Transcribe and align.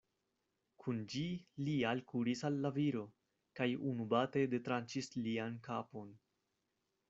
Kun 0.83 1.01
ĝi 1.13 1.25
li 1.67 1.75
alkuris 1.89 2.41
al 2.49 2.57
la 2.65 2.73
viro, 2.79 3.05
kaj 3.61 3.69
unubate 3.93 4.47
detranĉis 4.57 5.15
lian 5.27 5.61
kapon. 5.71 6.13